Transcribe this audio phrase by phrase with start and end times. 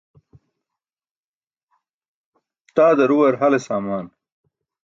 [2.75, 4.07] Taa daruwar hale saamaan.